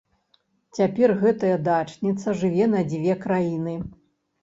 Цяпер 0.77 1.13
гэтая 1.25 1.53
дачніца 1.69 2.37
жыве 2.43 2.71
на 2.75 2.85
дзве 2.91 3.21
краіны. 3.29 3.81